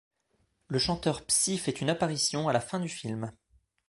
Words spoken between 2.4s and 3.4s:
à la fin du film.